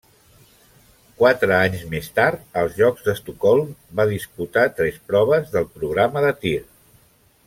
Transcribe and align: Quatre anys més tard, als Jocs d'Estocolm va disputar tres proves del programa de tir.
Quatre 1.17 1.53
anys 1.57 1.83
més 1.91 2.07
tard, 2.15 2.41
als 2.63 2.73
Jocs 2.79 3.05
d'Estocolm 3.09 3.69
va 3.99 4.07
disputar 4.13 4.63
tres 4.79 4.97
proves 5.13 5.53
del 5.57 5.69
programa 5.77 6.25
de 6.29 6.33
tir. 6.47 6.55